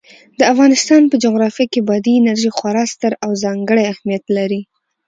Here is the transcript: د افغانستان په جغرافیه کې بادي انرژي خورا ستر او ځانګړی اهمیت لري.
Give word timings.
د 0.39 0.41
افغانستان 0.53 1.01
په 1.11 1.15
جغرافیه 1.23 1.65
کې 1.73 1.85
بادي 1.89 2.13
انرژي 2.17 2.51
خورا 2.57 2.83
ستر 2.93 3.11
او 3.25 3.31
ځانګړی 3.43 3.83
اهمیت 3.93 4.25
لري. 4.37 4.61